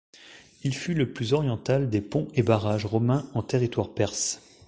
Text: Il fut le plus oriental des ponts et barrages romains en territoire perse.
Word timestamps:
Il 0.63 0.73
fut 0.73 0.95
le 0.95 1.13
plus 1.13 1.33
oriental 1.33 1.87
des 1.91 2.01
ponts 2.01 2.27
et 2.33 2.41
barrages 2.41 2.87
romains 2.87 3.29
en 3.35 3.43
territoire 3.43 3.93
perse. 3.93 4.41